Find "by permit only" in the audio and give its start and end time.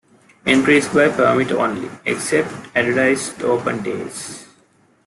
0.87-1.87